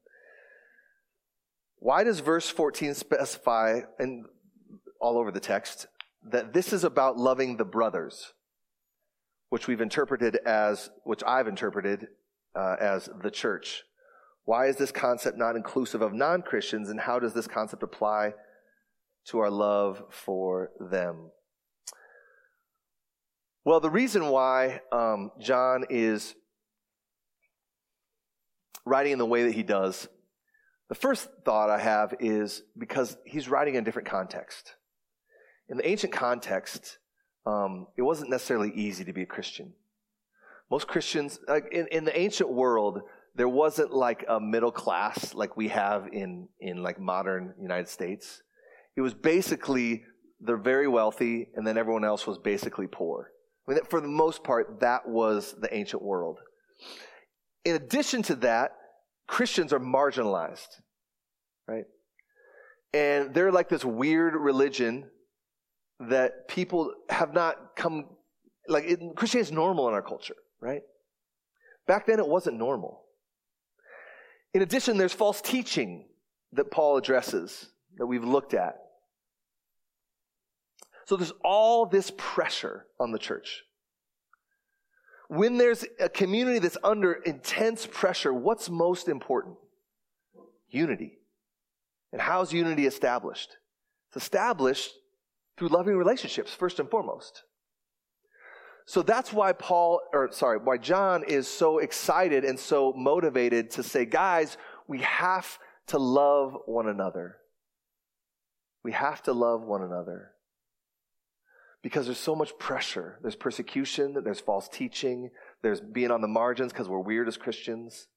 [1.79, 4.25] Why does verse 14 specify, and
[5.01, 5.87] all over the text,
[6.23, 8.33] that this is about loving the brothers,
[9.49, 12.07] which we've interpreted as, which I've interpreted
[12.55, 13.83] uh, as the church?
[14.45, 18.33] Why is this concept not inclusive of non Christians, and how does this concept apply
[19.27, 21.31] to our love for them?
[23.65, 26.35] Well, the reason why um, John is
[28.85, 30.07] writing in the way that he does,
[30.89, 34.75] the first thought I have is because he's writing in a different context.
[35.69, 36.97] In the ancient context,
[37.45, 39.73] um, it wasn't necessarily easy to be a Christian.
[40.71, 43.01] Most Christians, like in, in the ancient world,
[43.35, 48.41] there wasn't like a middle class like we have in, in like modern United States.
[48.97, 50.03] It was basically
[50.41, 53.31] the very wealthy, and then everyone else was basically poor.
[53.67, 56.39] I mean, for the most part, that was the ancient world.
[57.65, 58.71] In addition to that,
[59.27, 60.81] Christians are marginalized,
[61.67, 61.85] right?
[62.93, 65.05] And they're like this weird religion
[65.99, 68.05] that people have not come,
[68.67, 70.81] like it, Christianity is normal in our culture, right?
[71.87, 73.01] Back then it wasn't normal.
[74.53, 76.05] In addition, there's false teaching
[76.53, 78.77] that Paul addresses that we've looked at.
[81.05, 83.63] So there's all this pressure on the church.
[85.29, 89.57] When there's a community that's under intense pressure, what's most important?
[90.69, 91.19] Unity.
[92.11, 93.55] And how's unity established?
[94.09, 94.91] It's established
[95.55, 97.43] through loving relationships, first and foremost.
[98.87, 103.83] So that's why Paul, or sorry, why John is so excited and so motivated to
[103.83, 104.57] say, guys,
[104.87, 107.37] we have to love one another.
[108.83, 110.31] We have to love one another
[111.81, 113.19] because there's so much pressure.
[113.21, 115.29] There's persecution, there's false teaching,
[115.63, 118.07] there's being on the margins because we're weird as Christians.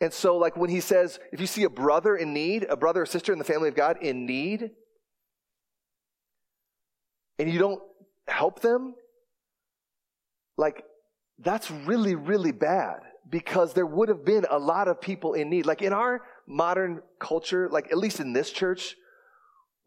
[0.00, 3.02] And so, like when he says, if you see a brother in need, a brother
[3.02, 4.70] or sister in the family of God in need,
[7.38, 7.82] and you don't
[8.26, 8.94] help them,
[10.56, 10.84] like
[11.38, 15.66] that's really, really bad because there would have been a lot of people in need.
[15.66, 18.96] Like in our modern culture, like at least in this church,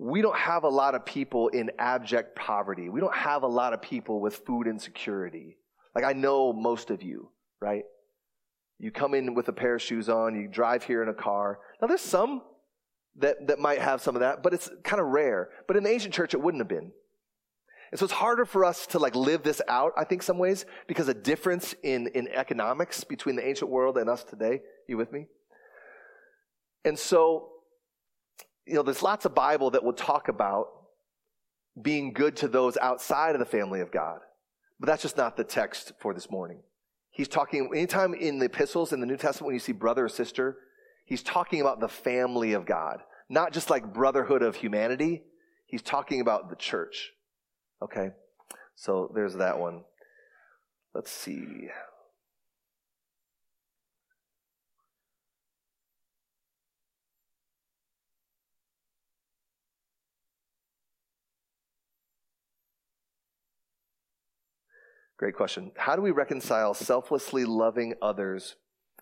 [0.04, 2.90] we don't have a lot of people in abject poverty.
[2.90, 5.56] We don't have a lot of people with food insecurity.
[5.96, 7.30] Like I know most of you,
[7.62, 7.84] right?
[8.80, 11.60] You come in with a pair of shoes on, you drive here in a car.
[11.82, 12.42] Now there's some
[13.20, 15.48] that, that might have some of that, but it's kind of rare.
[15.70, 16.92] But in the ancient church, it wouldn't have been.
[17.92, 20.66] And so it's harder for us to like live this out, I think, some ways,
[20.86, 24.64] because a difference in, in economics between the ancient world and us today.
[24.86, 25.28] You with me?
[26.84, 27.53] And so
[28.66, 30.68] you know, there's lots of Bible that will talk about
[31.82, 34.20] being good to those outside of the family of God.
[34.80, 36.60] But that's just not the text for this morning.
[37.12, 40.10] He's talking, anytime in the epistles in the New Testament when you see brother or
[40.10, 40.58] sister,
[41.06, 43.00] he's talking about the family of God,
[43.30, 45.24] not just like brotherhood of humanity.
[45.66, 47.12] He's talking about the church.
[47.82, 48.12] Okay?
[48.76, 49.84] So there's that one.
[50.94, 51.70] Let's see.
[65.18, 65.72] Great question.
[65.78, 68.56] How do we reconcile selflessly loving others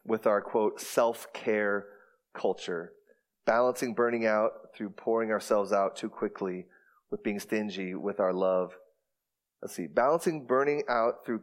[0.06, 1.86] with our quote self care
[2.34, 2.94] culture,
[3.46, 6.66] balancing burning out through pouring ourselves out too quickly
[7.10, 8.74] with being stingy with our love?
[9.62, 9.88] Let's see.
[9.88, 11.42] Balancing burning out through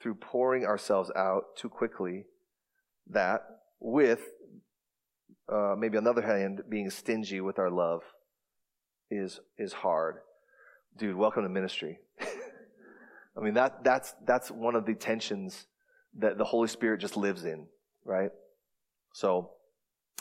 [0.00, 2.24] through pouring ourselves out too quickly,
[3.10, 3.42] that
[3.80, 4.20] with
[5.52, 8.02] uh, maybe on the other hand, being stingy with our love
[9.10, 10.18] is is hard.
[10.96, 11.98] Dude, welcome to ministry.
[13.38, 15.66] I mean, that, that's, that's one of the tensions
[16.18, 17.66] that the Holy Spirit just lives in,
[18.04, 18.30] right?
[19.14, 19.50] So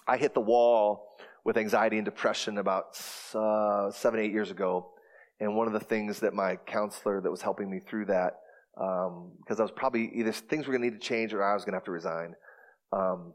[0.08, 3.00] I hit the wall with anxiety and depression about
[3.34, 4.92] uh, seven, eight years ago.
[5.40, 8.34] And one of the things that my counselor that was helping me through that,
[8.76, 11.54] because um, I was probably either things were going to need to change or I
[11.54, 12.36] was going to have to resign,
[12.92, 13.34] um,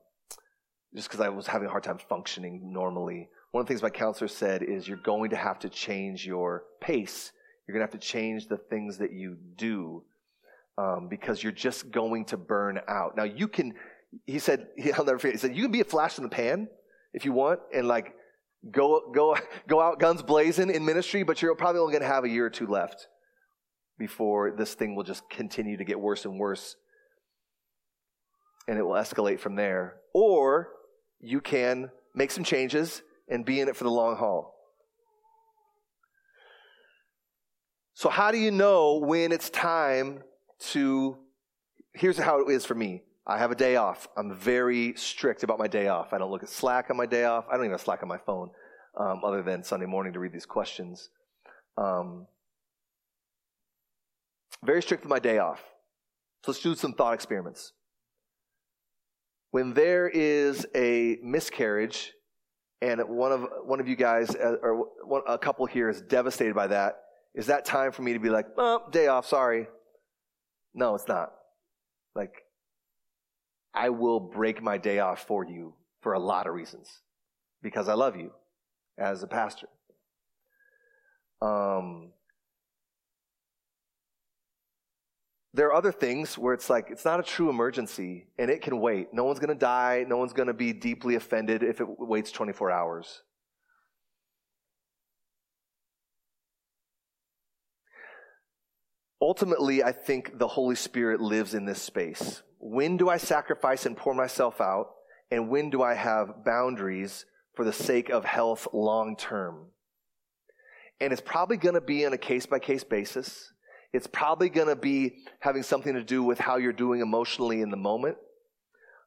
[0.95, 3.29] just because I was having a hard time functioning normally.
[3.51, 6.65] One of the things my counselor said is you're going to have to change your
[6.81, 7.33] pace.
[7.67, 10.03] You're going to have to change the things that you do
[10.79, 13.17] um, because you're just going to burn out.
[13.17, 13.75] Now you can,
[14.27, 16.69] he said, I'll never forget, he said, you can be a flash in the pan
[17.13, 18.15] if you want and like
[18.71, 19.37] go, go,
[19.69, 22.47] go out guns blazing in ministry, but you're probably only going to have a year
[22.47, 23.09] or two left
[23.99, 26.77] before this thing will just continue to get worse and worse
[28.69, 29.97] and it will escalate from there.
[30.15, 30.69] Or
[31.21, 34.52] you can make some changes and be in it for the long haul.
[37.95, 40.23] So, how do you know when it's time
[40.71, 41.19] to?
[41.95, 43.03] Here's how it is for me.
[43.27, 44.09] I have a day off.
[44.17, 46.13] I'm very strict about my day off.
[46.13, 47.45] I don't look at Slack on my day off.
[47.49, 48.51] I don't even have Slack on my phone,
[48.97, 51.11] um, other than Sunday morning to read these questions.
[51.77, 52.27] Um,
[54.65, 55.61] very strict with my day off.
[56.45, 57.73] So let's do some thought experiments.
[59.51, 62.13] When there is a miscarriage,
[62.81, 64.89] and one of one of you guys uh, or
[65.29, 66.97] a couple here is devastated by that,
[67.35, 69.69] is that time for me to be like, "Oh, day off, sorry"?
[70.75, 71.33] No, it's not.
[72.15, 72.45] Like
[73.75, 77.01] I will break my day off for you for a lot of reasons
[77.63, 78.33] because I love you
[78.99, 79.69] as a pastor.
[81.41, 82.13] Um,
[85.55, 88.81] there are other things where it's like it's not a true emergency and it can
[88.81, 89.13] wait.
[89.13, 90.05] No one's going to die.
[90.07, 93.23] No one's going to be deeply offended if it waits 24 hours.
[99.23, 102.43] Ultimately, I think the Holy Spirit lives in this space.
[102.59, 104.89] When do I sacrifice and pour myself out?
[105.31, 109.67] And when do I have boundaries for the sake of health long term?
[111.01, 113.53] And it's probably going to be on a case by case basis.
[113.93, 117.71] It's probably going to be having something to do with how you're doing emotionally in
[117.71, 118.17] the moment.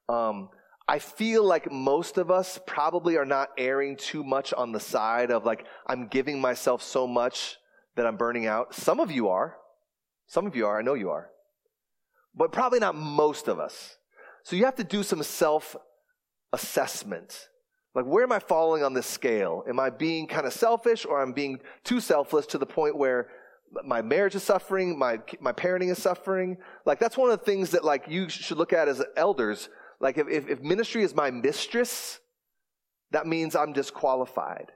[0.07, 0.47] Um,
[0.88, 5.30] I feel like most of us probably are not erring too much on the side
[5.30, 7.57] of like, I'm giving myself so much
[7.97, 8.74] that I'm burning out.
[8.74, 9.57] Some of you are.
[10.28, 10.80] Some of you are.
[10.80, 11.30] I know you are
[12.36, 13.97] but probably not most of us.
[14.43, 15.76] So you have to do some self
[16.53, 17.49] assessment.
[17.93, 19.63] Like, where am I falling on this scale?
[19.69, 23.30] Am I being kind of selfish or I'm being too selfless to the point where
[23.86, 26.57] my marriage is suffering, my, my parenting is suffering?
[26.86, 29.69] Like, that's one of the things that, like, you should look at as elders.
[30.01, 32.19] Like, if, if, if ministry is my mistress,
[33.11, 34.73] that means I'm disqualified.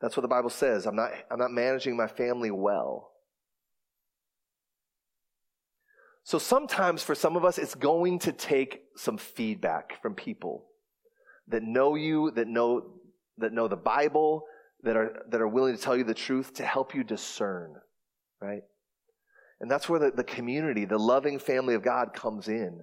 [0.00, 0.86] That's what the Bible says.
[0.86, 3.10] I'm not, I'm not managing my family well.
[6.28, 10.66] So sometimes for some of us, it's going to take some feedback from people
[11.46, 12.82] that know you, that know,
[13.38, 14.44] that know the Bible,
[14.82, 17.76] that are, that are willing to tell you the truth to help you discern,
[18.42, 18.60] right?
[19.62, 22.78] And that's where the, the community, the loving family of God comes in.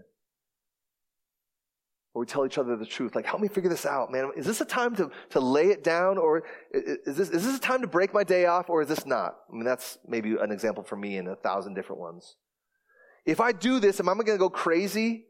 [2.14, 3.14] Where we tell each other the truth.
[3.14, 4.32] Like, help me figure this out, man.
[4.36, 7.62] Is this a time to, to lay it down or is this, is this a
[7.62, 9.36] time to break my day off or is this not?
[9.52, 12.38] I mean, that's maybe an example for me and a thousand different ones.
[13.26, 15.26] If I do this, am I going to go crazy?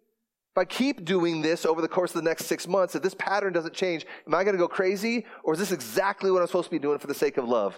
[0.51, 3.13] If I keep doing this over the course of the next six months, if this
[3.13, 5.25] pattern doesn't change, am I going to go crazy?
[5.43, 7.77] Or is this exactly what I'm supposed to be doing for the sake of love?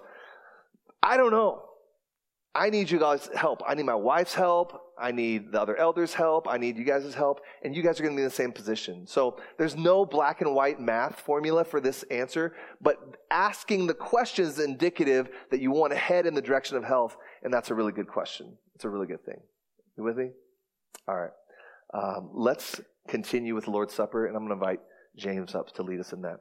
[1.01, 1.63] I don't know.
[2.53, 3.61] I need you guys' help.
[3.68, 4.82] I need my wife's help.
[4.99, 6.47] I need the other elders' help.
[6.47, 7.41] I need you guys' help.
[7.63, 9.05] And you guys are going to be in the same position.
[9.05, 14.45] So there's no black and white math formula for this answer, but asking the question
[14.45, 17.18] is indicative that you want to head in the direction of health.
[17.43, 18.57] And that's a really good question.
[18.74, 19.39] It's a really good thing.
[19.97, 20.29] You with me?
[21.07, 21.31] All right.
[21.93, 24.79] Um, let's continue with the Lord's Supper, and I'm going to invite
[25.17, 26.39] James up to lead us in that.